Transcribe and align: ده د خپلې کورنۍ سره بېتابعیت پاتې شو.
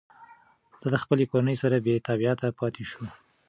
ده 0.79 0.87
د 0.93 0.95
خپلې 1.03 1.23
کورنۍ 1.31 1.55
سره 1.63 1.83
بېتابعیت 1.85 2.39
پاتې 2.59 2.83
شو. 2.89 3.03